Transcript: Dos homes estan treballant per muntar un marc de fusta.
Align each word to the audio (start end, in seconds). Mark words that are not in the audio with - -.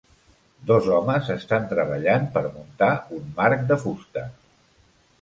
Dos 0.71 0.87
homes 0.99 1.29
estan 1.35 1.69
treballant 1.75 2.27
per 2.39 2.45
muntar 2.57 2.91
un 3.21 3.31
marc 3.39 3.71
de 3.73 3.81
fusta. 3.87 4.29